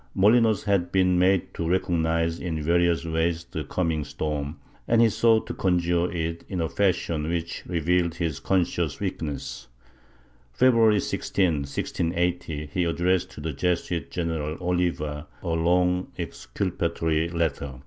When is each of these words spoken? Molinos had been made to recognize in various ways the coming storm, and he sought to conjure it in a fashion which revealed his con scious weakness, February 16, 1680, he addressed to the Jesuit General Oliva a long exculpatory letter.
Molinos 0.17 0.63
had 0.63 0.91
been 0.91 1.19
made 1.19 1.53
to 1.53 1.69
recognize 1.69 2.39
in 2.39 2.59
various 2.63 3.05
ways 3.05 3.43
the 3.43 3.63
coming 3.63 4.03
storm, 4.03 4.57
and 4.87 4.99
he 4.99 5.09
sought 5.09 5.45
to 5.45 5.53
conjure 5.53 6.11
it 6.11 6.43
in 6.49 6.59
a 6.59 6.67
fashion 6.67 7.27
which 7.29 7.63
revealed 7.67 8.15
his 8.15 8.39
con 8.39 8.61
scious 8.63 8.99
weakness, 8.99 9.67
February 10.53 10.99
16, 10.99 11.53
1680, 11.69 12.65
he 12.73 12.83
addressed 12.83 13.29
to 13.29 13.41
the 13.41 13.53
Jesuit 13.53 14.09
General 14.09 14.57
Oliva 14.59 15.27
a 15.43 15.49
long 15.49 16.07
exculpatory 16.17 17.29
letter. 17.29 17.73